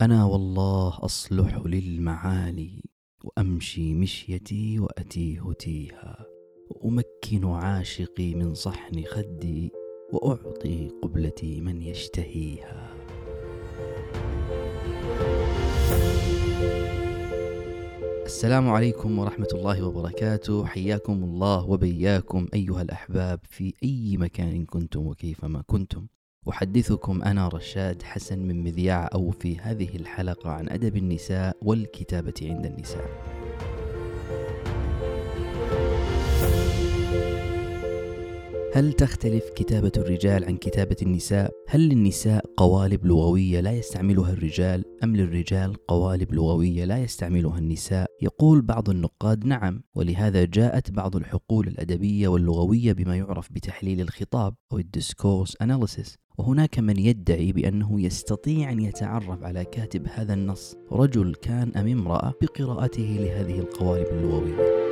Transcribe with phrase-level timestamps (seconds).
[0.00, 2.82] أنا والله أصلح للمعالي
[3.24, 6.26] وأمشي مشيتي وأتيه تيها
[6.70, 9.72] وأمكن عاشقي من صحن خدي
[10.12, 12.94] وأعطي قبلتي من يشتهيها.
[18.24, 20.66] السلام عليكم ورحمة الله وبركاته.
[20.66, 26.06] حياكم الله وبياكم أيها الأحباب في أي مكان كنتم وكيفما كنتم.
[26.48, 32.66] أحدثكم أنا رشاد حسن من مذياع أو في هذه الحلقة عن أدب النساء والكتابة عند
[32.66, 33.08] النساء
[38.74, 45.16] هل تختلف كتابة الرجال عن كتابة النساء؟ هل للنساء قوالب لغوية لا يستعملها الرجال أم
[45.16, 52.28] للرجال قوالب لغوية لا يستعملها النساء؟ يقول بعض النقاد نعم ولهذا جاءت بعض الحقول الأدبية
[52.28, 59.42] واللغوية بما يعرف بتحليل الخطاب أو الديسكورس أناليسيس وهناك من يدعي بأنه يستطيع أن يتعرف
[59.42, 60.76] على كاتب هذا النص.
[60.92, 64.88] رجل كان أم امرأة بقراءته لهذه القوالب اللغوية.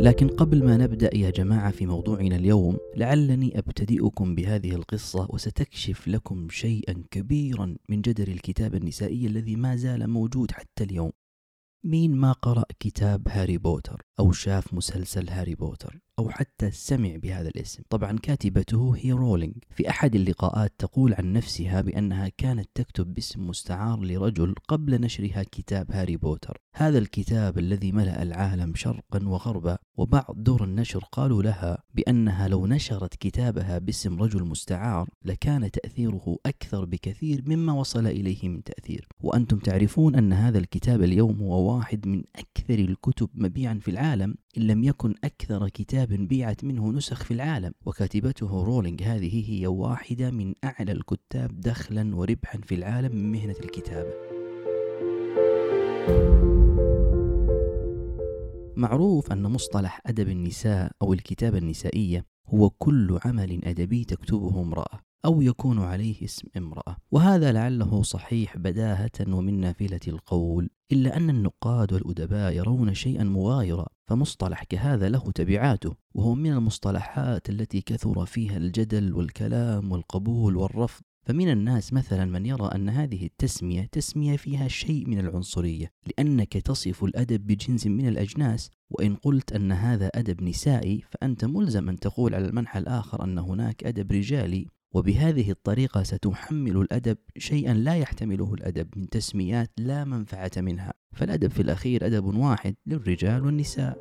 [0.00, 6.48] لكن قبل ما نبدأ يا جماعة في موضوعنا اليوم لعلني أبتدئكم بهذه القصة وستكشف لكم
[6.50, 11.12] شيئا كبيرا من جدر الكتابة النسائية الذي ما زال موجود حتى اليوم.
[11.84, 17.48] مين ما قرأ كتاب هاري بوتر؟ أو شاف مسلسل هاري بوتر أو حتى سمع بهذا
[17.48, 17.82] الاسم.
[17.90, 19.54] طبعا كاتبته هي رولينج.
[19.70, 25.92] في أحد اللقاءات تقول عن نفسها بأنها كانت تكتب باسم مستعار لرجل قبل نشرها كتاب
[25.92, 26.58] هاري بوتر.
[26.74, 33.14] هذا الكتاب الذي ملأ العالم شرقا وغربا وبعض دور النشر قالوا لها بأنها لو نشرت
[33.14, 39.08] كتابها باسم رجل مستعار لكان تأثيره أكثر بكثير مما وصل إليه من تأثير.
[39.20, 44.07] وأنتم تعرفون أن هذا الكتاب اليوم هو واحد من أكثر الكتب مبيعا في العالم.
[44.14, 47.72] إن لم يكن أكثر كتاب بيعت منه نسخ في العالم.
[47.86, 54.28] وكاتبته رولينج هذه هي واحدة من أعلى الكتاب دخلا وربحا في العالم من مهنة الكتابة
[58.76, 65.07] معروف أن مصطلح أدب النساء أو الكتابة النسائية هو كل عمل أدبي تكتبه امرأة.
[65.24, 66.96] أو يكون عليه اسم امرأة.
[67.10, 70.70] وهذا لعله صحيح بداهة ومن نافلة القول.
[70.92, 77.80] إلا أن النقاد والأدباء يرون شيئا مغايرا فمصطلح كهذا له تبعاته وهو من المصطلحات التي
[77.80, 81.02] كثر فيها الجدل والكلام والقبول والرفض.
[81.26, 87.04] فمن الناس مثلا من يرى أن هذه التسمية تسمية فيها شيء من العنصرية لأنك تصف
[87.04, 88.70] الأدب بجنس من الأجناس.
[88.90, 93.84] وإن قلت أن هذا أدب نسائي فأنت ملزم أن تقول على المنحى الآخر أن هناك
[93.84, 94.66] أدب رجالي.
[94.94, 100.92] وبهذه الطريقة ستحمل الأدب شيئا لا يحتمله الأدب من تسميات لا منفعة منها.
[101.12, 103.98] فالأدب في الأخير أدب واحد للرجال والنساء.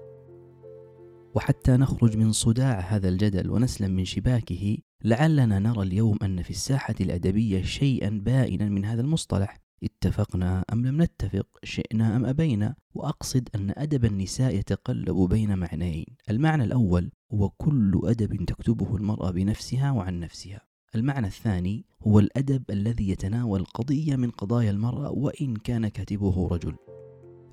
[1.35, 6.95] وحتى نخرج من صداع هذا الجدل ونسلم من شباكه لعلنا نرى اليوم أن في الساحة
[7.01, 9.57] الأدبية شيئا بائنا من هذا المصطلح.
[9.83, 16.05] اتفقنا أم لم نتفق شئنا أم أبينا؟ وأقصد أن أدب النساء يتقلب بين معنيين.
[16.29, 20.66] المعنى الأول هو كل أدب تكتبه المرأة بنفسها وعن نفسها.
[20.95, 26.75] المعنى الثاني هو الأدب الذي يتناول قضية من قضايا المرأة وإن كان كاتبه رجل.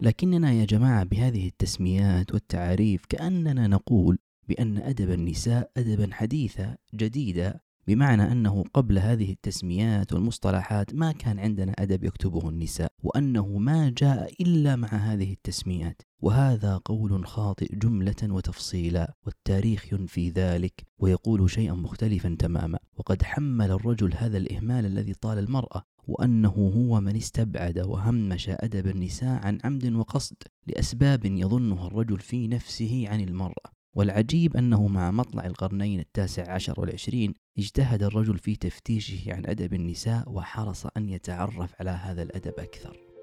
[0.00, 4.18] لكننا يا جماعة بهذه التسميات والتعاريف كأننا نقول
[4.48, 11.72] بأن أدب النساء أدبا حديثا جديدا بمعنى أنه قبل هذه التسميات والمصطلحات ما كان عندنا
[11.78, 16.02] أدب يكتبه النساء وأنه ما جاء إلا مع هذه التسميات.
[16.20, 22.78] وهذا قول خاطئ جملة وتفصيلا والتاريخ ينفي ذلك ويقول شيئا مختلفا تماما.
[22.96, 29.46] وقد حمل الرجل هذا الإهمال الذي طال المرأة وأنه هو من استبعد وهمش أدب النساء
[29.46, 30.36] عن عمد وقصد
[30.66, 33.73] لأسباب يظنها الرجل في نفسه عن المرأة.
[33.94, 40.32] والعجيب أنه مع مطلع القرنين التاسع عشر والعشرين اجتهد الرجل في تفتيشه عن أدب النساء
[40.32, 43.14] وحرص أن يتعرف على هذا الأدب أكثر.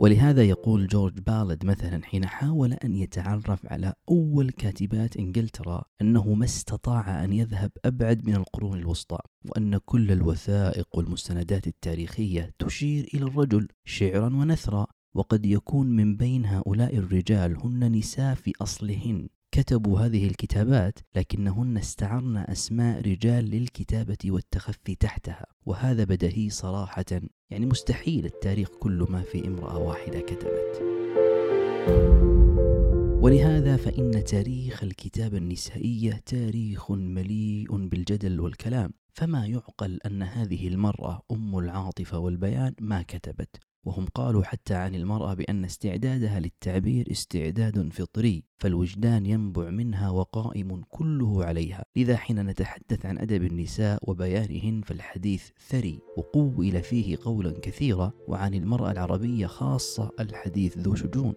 [0.00, 6.44] ولهذا يقول جورج بالد مثلا حين حاول أن يتعرف على أول كاتبات إنجلترا أنه ما
[6.44, 9.18] استطاع أن يذهب أبعد من القرون الوسطى
[9.50, 16.96] وأن كل الوثائق والمستندات التاريخية تشير إلى الرجل شعرا ونثرا وقد يكون من بين هؤلاء
[16.96, 19.28] الرجال هن نساء في أصلهن.
[19.54, 27.04] كتبوا هذه الكتابات لكنهن استعرن أسماء رجال للكتابة والتخفي تحتها وهذا بدهي صراحة.
[27.50, 30.82] يعني مستحيل التاريخ كل ما في امرأة واحدة كتبت.
[33.22, 38.90] ولهذا فإن تاريخ الكتابة النسائية تاريخ مليء بالجدل والكلام.
[39.14, 43.71] فما يعقل أن هذه المرأة أم العاطفة والبيان ما كتبت.
[43.84, 51.44] وهم قالوا حتى عن المرأة بأن استعدادها للتعبير استعداد فطري فالوجدان ينبع منها وقائم كله
[51.44, 58.54] عليها لذا حين نتحدث عن أدب النساء وبيانهن فالحديث ثري وقول فيه قولا كثيرا وعن
[58.54, 61.34] المرأة العربية خاصة الحديث ذو شجون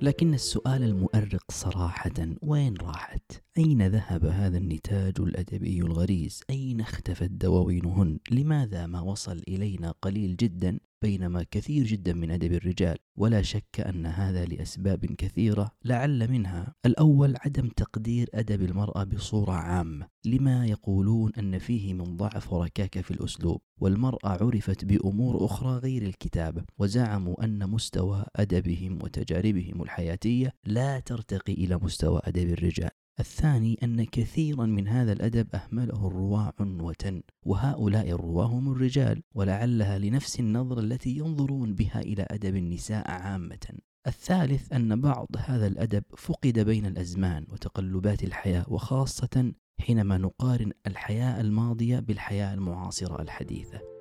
[0.00, 8.18] لكن السؤال المؤرق صراحة وين راحت؟ أين ذهب هذا النتاج الأدبي الغريز؟ أين اختفت دواوينهن؟
[8.30, 14.06] لماذا ما وصل إلينا قليل جدا بينما كثير جدا من أدب الرجال؟ ولا شك أن
[14.06, 16.74] هذا لأسباب كثيرة لعل منها.
[16.86, 20.06] الأول عدم تقدير أدب المرأة بصورة عامة.
[20.24, 26.64] لما يقولون أن فيه من ضعف وركاكة في الأسلوب؟ والمرأة عرفت بأمور أخرى غير الكتابة
[26.78, 32.90] وزعموا أن مستوى أدبهم وتجاربهم الحياتية لا ترتقي إلى مستوى أدب الرجال.
[33.20, 40.40] الثاني أن كثيرا من هذا الأدب أهمله الرواة عنوة وهؤلاء الرواة هم الرجال ولعلها لنفس
[40.40, 43.78] النظرة التي ينظرون بها إلى أدب النساء عامة.
[44.06, 51.98] الثالث أن بعض هذا الأدب فقد بين الأزمان وتقلبات الحياة وخاصة حينما نقارن الحياة الماضية
[51.98, 53.95] بالحياة المعاصرة الحديثة.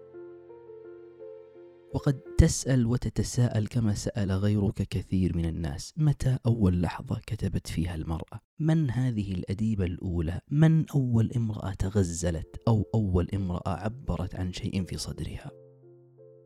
[1.95, 8.39] وقد تسأل وتتساءل كما سأل غيرك كثير من الناس متى أول لحظة كتبت فيها المرأة؟
[8.59, 14.97] من هذه الأديبة الأولى؟ من أول امرأة تغزلت أو أول امرأة عبرت عن شيء في
[14.97, 15.64] صدرها؟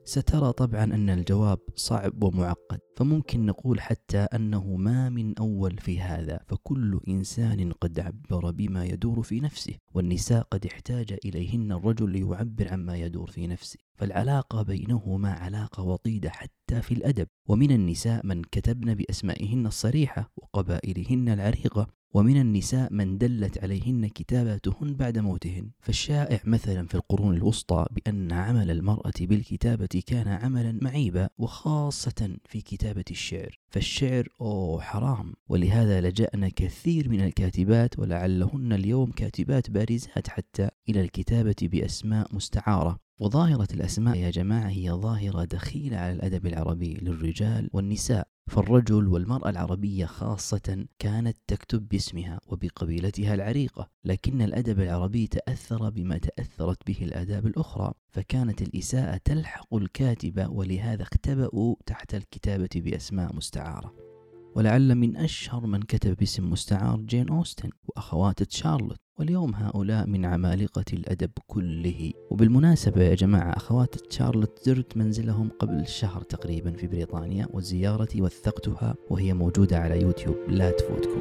[0.09, 6.39] سترى طبعا أن الجواب صعب ومعقد فممكن نقول حتى أنه ما من أول في هذا
[6.47, 12.97] فكل إنسان قد عبر بما يدور في نفسه والنساء قد احتاج إليهن الرجل ليعبر عما
[12.97, 19.65] يدور في نفسه فالعلاقة بينهما علاقة وطيدة حتى في الأدب ومن النساء من كتبن بأسمائهن
[19.65, 25.69] الصريحة وقبائلهن العريقة ومن النساء من دلت عليهن كتاباتهن بعد موتهن.
[25.79, 33.05] فالشائع مثلا في القرون الوسطى بأن عمل المرأة بالكتابة كان عملا معيبا وخاصة في كتابة
[33.11, 33.59] الشعر.
[33.69, 41.55] فالشعر أوه حرام ولهذا لجأنا كثير من الكاتبات ولعلهن اليوم كاتبات بارزات حتى إلى الكتابة
[41.61, 43.08] بأسماء مستعارة.
[43.19, 50.05] وظاهرة الأسماء يا جماعة هي ظاهرة دخيلة على الأدب العربي للرجال والنساء فالرجل والمرأة العربية
[50.05, 57.93] خاصة كانت تكتب باسمها وبقبيلتها العريقة لكن الأدب العربي تأثر بما تأثرت به الآداب الأخرى
[58.09, 64.08] فكانت الإساءة تلحق الكاتبة ولهذا اختبأوا تحت الكتابة بأسماء مستعارة.
[64.59, 68.97] ولعل من أشهر من كتب باسم مستعار جين أوستن وأخوات تشارلوت.
[69.19, 72.11] واليوم هؤلاء من عمالقة الأدب كله.
[72.29, 79.33] وبالمناسبة يا جماعة أخوات تشارلوت زرت منزلهم قبل شهر تقريبا في بريطانيا وزيارتي وثقتها وهي
[79.33, 80.35] موجودة على يوتيوب.
[80.49, 81.19] لا تفوتكم.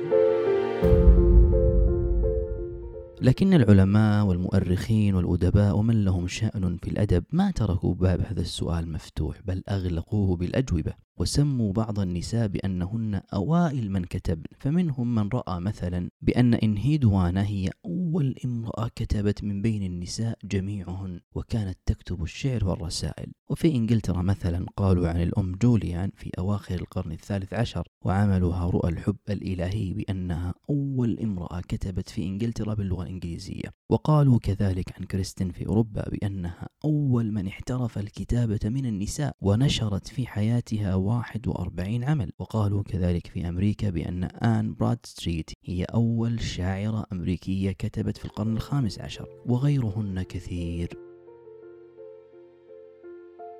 [3.23, 9.41] لكن العلماء والمؤرخين والأدباء ومن لهم شأن في الأدب ما تركوا باب هذا السؤال مفتوح
[9.45, 16.55] بل أغلقوه بالأجوبة وسموا بعض النساء بأنهن أوائل من كتبن فمنهم من رأى مثلا بأن
[16.55, 17.71] إنهيدوانا هي
[18.09, 23.33] أول امرأة كتبت من بين النساء جميعهن وكانت تكتب الشعر والرسائل.
[23.51, 29.17] وفي إنجلترا مثلا قالوا عن الأم جوليان في أواخر القرن الثالث عشر وعملوها رؤى الحب
[29.31, 33.75] الإلهي بأنها أول امرأة كتبت في إنجلترا باللغة الإنجليزية.
[33.91, 40.27] وقالوا كذلك عن كريستين في أوروبا بأنها أول من احترف الكتابة من النساء ونشرت في
[40.27, 42.33] حياتها 41 عمل.
[42.39, 48.57] وقالوا كذلك في أمريكا بأن آن براد ستريت هي أول شاعرة أمريكية كتبت في القرن
[48.57, 51.09] الخامس عشر وغيرهن كثير.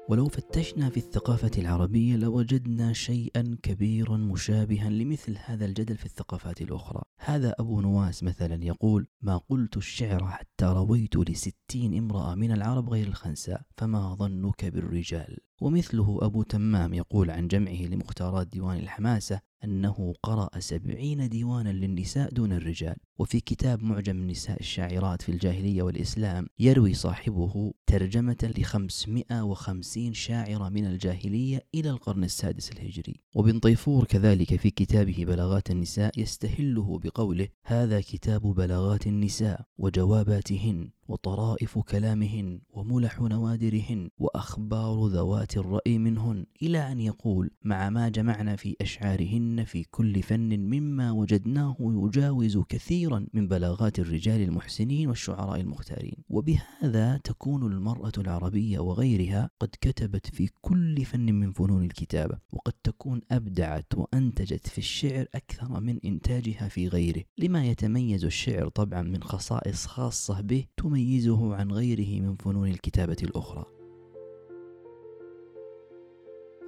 [0.09, 7.03] ولو فتشنا في الثقافة العربية لوجدنا شيئا كبيرا مشابها لمثل هذا الجدل في الثقافات الأخرى.
[7.19, 13.07] هذا أبو نواس مثلا يقول ما قلت الشعر حتى رويت لستين امرأة من العرب غير
[13.07, 20.59] الخنساء فما ظنك بالرجال؟ ومثله أبو تمام يقول عن جمعه لمختارات ديوان الحماسة أنه قرأ
[20.59, 22.97] سبعين ديوانا للنساء دون الرجال.
[23.19, 30.87] وفي كتاب معجم النساء الشاعرات في الجاهلية والإسلام يروي صاحبه ترجمة لخمسمائة وخمسين شاعرة من
[30.87, 33.21] الجاهلية إلى القرن السادس الهجري.
[33.35, 41.79] وبن طيفور كذلك في كتابه بلاغات النساء يستهله بقوله هذا كتاب بلاغات النساء وجواباتهن وطرائف
[41.79, 49.65] كلامهن وملح نوادرهن وأخبار ذوات الرأي منهن إلى أن يقول مع ما جمعنا في أشعارهن
[49.65, 56.25] في كل فن مما وجدناه يجاوز كثيرا من بلاغات الرجال المحسنين والشعراء المختارين.
[56.29, 63.21] وبهذا تكون المرأة العربية وغيرها قد كتبت في كل فن من فنون الكتابة وقد تكون
[63.31, 67.25] أبدعت وأنتجت في الشعر أكثر من إنتاجها في غيره.
[67.39, 70.65] لما يتميز الشعر طبعا من خصائص خاصة به
[70.99, 73.65] يميزه عن غيره من فنون الكتابة الأخرى.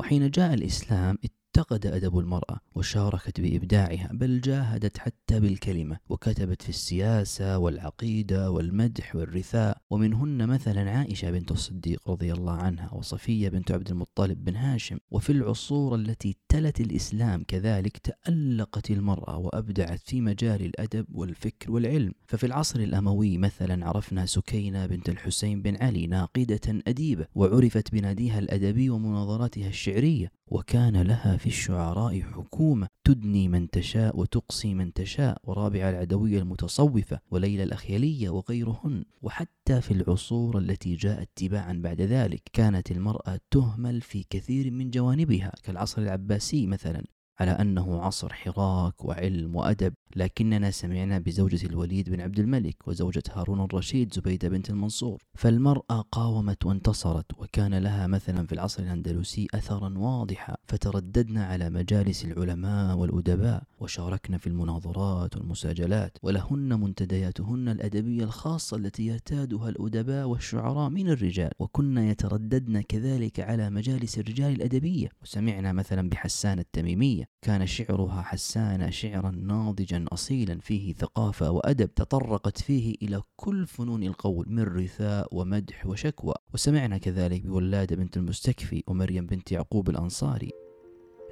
[0.00, 1.18] وحين جاء الإسلام
[1.60, 9.78] افتقد أدب المرأة وشاركت بإبداعها بل جاهدت حتى بالكلمة وكتبت في السياسة والعقيدة والمدح والرثاء.
[9.90, 14.98] ومنهن مثلا عائشة بنت الصديق رضي الله عنها وصفية بنت عبد المطلب بن هاشم.
[15.10, 22.12] وفي العصور التي تلت الإسلام كذلك تألقت المرأة وأبدعت في مجال الأدب والفكر والعلم.
[22.26, 28.90] ففي العصر الأموي مثلا عرفنا سكينة بنت الحسين بن علي ناقدة أديبة وعرفت بناديها الأدبي
[28.90, 30.32] ومناظراتها الشعرية.
[30.50, 37.62] وكان لها في الشعراء حكومة تدني من تشاء وتقصي من تشاء ورابعة العدوية المتصوفة وليلى
[37.62, 39.04] الأخيلية وغيرهن.
[39.22, 45.52] وحتى في العصور التي جاءت تباعا بعد ذلك كانت المرأة تهمل في كثير من جوانبها.
[45.62, 47.04] كالعصر العباسي مثلا
[47.40, 49.94] على أنه عصر حراك وعلم وأدب.
[50.16, 55.22] لكننا سمعنا بزوجة الوليد بن عبد الملك وزوجة هارون الرشيد زبيدة بنت المنصور.
[55.34, 62.96] فالمرأة قاومت وانتصرت وكان لها مثلا في العصر الأندلسي أثرا واضحا فترددنا على مجالس العلماء
[62.96, 71.50] والأدباء وشاركنا في المناظرات والمساجلات ولهن منتدياتهن الأدبية الخاصة التي يرتادها الأدباء والشعراء من الرجال.
[71.58, 75.08] وكن يترددن كذلك على مجالس الرجال الأدبية.
[75.22, 82.94] وسمعنا مثلا بحسان التميمية كان شعرها حسان شعرا ناضجا أصيلا فيه ثقافة وأدب تطرقت فيه
[83.02, 86.34] إلى كل فنون القول من رثاء ومدح وشكوى.
[86.54, 90.50] وسمعنا كذلك بولادة بنت المستكفي ومريم بنت يعقوب الأنصاري.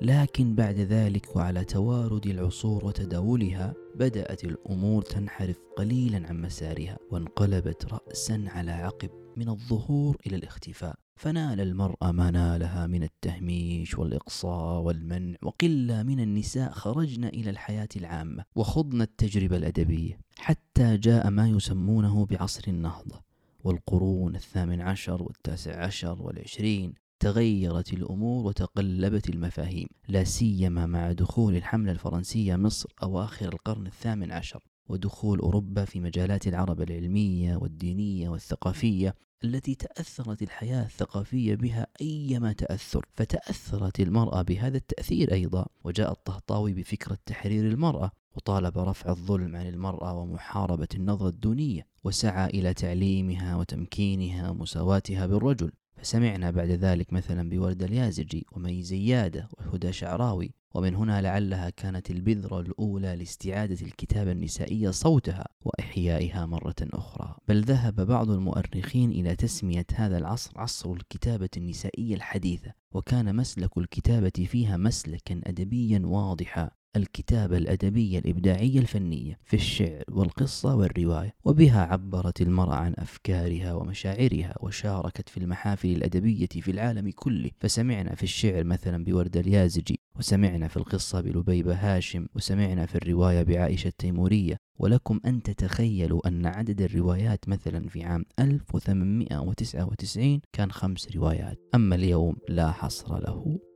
[0.02, 8.44] لكن بعد ذلك وعلى توارد العصور وتداولها بدأت الأمور تنحرف قليلا عن مسارها وانقلبت رأسا
[8.46, 11.07] على عقب من الظهور إلى الاختفاء.
[11.18, 18.44] فنال المرأة ما نالها من التهميش والإقصاء والمنع وقلة من النساء خرجن إلى الحياة العامة
[18.56, 23.22] وخضن التجربة الأدبية حتى جاء ما يسمونه بعصر النهضة
[23.64, 31.92] والقرون الثامن عشر والتاسع عشر والعشرين تغيرت الأمور وتقلبت المفاهيم لا سيما مع دخول الحملة
[31.92, 34.62] الفرنسية مصر أواخر القرن الثامن عشر.
[34.88, 39.14] ودخول أوروبا في مجالات العرب العلمية والدينية والثقافية
[39.44, 47.18] التي تأثرت الحياة الثقافية بها أيما تأثر فتأثرت المرأة بهذا التأثير أيضا وجاء الطهطاوي بفكرة
[47.26, 55.26] تحرير المرأة وطالب رفع الظلم عن المرأة ومحاربة النظرة الدونية وسعى إلى تعليمها وتمكينها ومساواتها
[55.26, 55.72] بالرجل.
[55.98, 62.60] فسمعنا بعد ذلك مثلا بوردة اليازجي ومي زيادة وهدى شعراوي ومن هنا لعلها كانت البذرة
[62.60, 67.36] الأولى لاستعادة الكتابة النسائية صوتها وإحيائها مرة أخرى.
[67.48, 74.46] بل ذهب بعض المؤرخين إلى تسمية هذا العصر عصر الكتابة النسائية الحديثة وكان مسلك الكتابة
[74.46, 76.70] فيها مسلكا أدبيا واضحا.
[76.96, 85.28] الكتابة الأدبية الإبداعية الفنية في الشعر والقصة والرواية وبها عبرت المرأة عن أفكارها ومشاعرها وشاركت
[85.28, 87.50] في المحافل الأدبية في العالم كله.
[87.60, 93.88] فسمعنا في الشعر مثلا بوردة اليازجي وسمعنا في القصة بلبيبة هاشم وسمعنا في الرواية بعائشة
[93.88, 94.56] التيمورية.
[94.78, 101.58] ولكم أن تتخيلوا أن عدد الروايات مثلا في عام 1899 كان خمس روايات.
[101.74, 103.67] أما اليوم لا حصر له.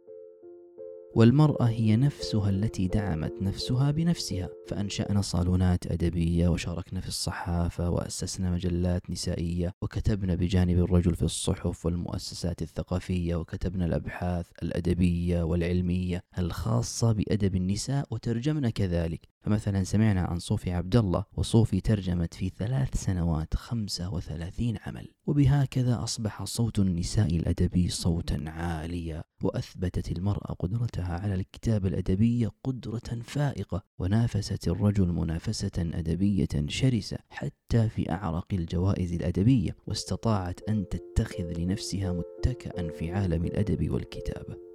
[1.14, 4.48] والمرأة هي نفسها التي دعمت نفسها بنفسها.
[4.68, 12.62] فأنشأنا صالونات أدبية وشاركنا في الصحافة وأسسنا مجلات نسائية وكتبنا بجانب الرجل في الصحف والمؤسسات
[12.62, 19.31] الثقافية وكتبنا الأبحاث الأدبية والعلمية الخاصة بأدب النساء وترجمنا كذلك.
[19.42, 25.08] فمثلا سمعنا عن صوفي عبد الله وصوفي ترجمت في ثلاث سنوات خمسة وثلاثين عمل.
[25.26, 33.82] وبهكذا أصبح صوت النساء الأدبي صوتا عاليا وأثبتت المرأة قدرتها على الكتابة الأدبية قدرة فائقة
[33.98, 42.90] ونافست الرجل منافسة أدبية شرسة حتى في أعرق الجوائز الأدبية واستطاعت أن تتخذ لنفسها متكئا
[42.90, 44.71] في عالم الأدب والكتابة.